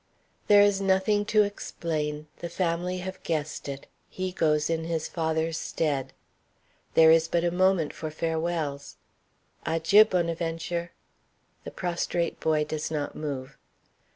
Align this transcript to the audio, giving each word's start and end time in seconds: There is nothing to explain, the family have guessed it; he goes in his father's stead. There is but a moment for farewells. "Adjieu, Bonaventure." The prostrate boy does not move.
There 0.47 0.63
is 0.63 0.81
nothing 0.81 1.25
to 1.25 1.43
explain, 1.43 2.25
the 2.37 2.49
family 2.49 2.97
have 3.05 3.21
guessed 3.21 3.69
it; 3.69 3.85
he 4.09 4.31
goes 4.31 4.67
in 4.67 4.85
his 4.85 5.07
father's 5.07 5.59
stead. 5.59 6.11
There 6.95 7.11
is 7.11 7.27
but 7.27 7.43
a 7.43 7.51
moment 7.51 7.93
for 7.93 8.09
farewells. 8.09 8.97
"Adjieu, 9.63 10.05
Bonaventure." 10.05 10.89
The 11.65 11.69
prostrate 11.69 12.39
boy 12.39 12.63
does 12.63 12.89
not 12.89 13.13
move. 13.13 13.59